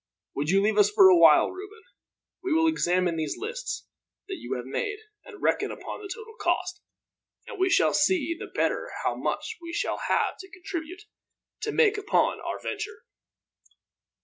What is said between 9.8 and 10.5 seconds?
each have to